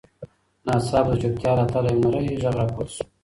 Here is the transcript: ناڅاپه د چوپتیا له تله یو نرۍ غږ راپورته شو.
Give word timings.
ناڅاپه 0.65 1.11
د 1.15 1.19
چوپتیا 1.21 1.51
له 1.59 1.65
تله 1.71 1.89
یو 1.93 2.01
نرۍ 2.03 2.25
غږ 2.41 2.53
راپورته 2.59 2.91
شو. 2.95 3.03